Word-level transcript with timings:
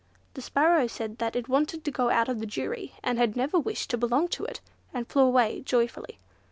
The 0.33 0.41
Sparrow 0.41 0.87
said 0.87 1.19
that 1.19 1.35
it 1.35 1.47
wanted 1.47 1.85
to 1.85 1.91
go 1.91 2.09
out 2.09 2.27
of 2.27 2.39
the 2.39 2.47
jury, 2.47 2.93
and 3.03 3.19
had 3.19 3.35
never 3.35 3.59
wished 3.59 3.91
to 3.91 3.99
belong 3.99 4.29
to 4.29 4.43
it, 4.43 4.59
and 4.91 5.07
flew 5.07 5.21
away 5.21 5.61
joyfully. 5.61 6.17